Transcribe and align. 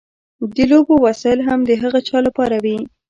د 0.55 0.57
لوبو 0.71 0.95
وسایل 1.05 1.39
هم 1.47 1.59
د 1.65 1.71
هغه 1.81 1.99
چا 2.07 2.17
لپاره 2.27 2.55
وي. 2.63 2.77